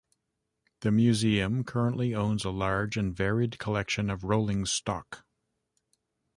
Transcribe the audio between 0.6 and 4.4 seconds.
The museum currently owns a large and varied collection of